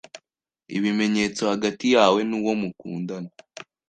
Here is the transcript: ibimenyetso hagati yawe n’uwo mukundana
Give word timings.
ibimenyetso 0.77 1.41
hagati 1.51 1.85
yawe 1.95 2.19
n’uwo 2.29 2.53
mukundana 2.61 3.29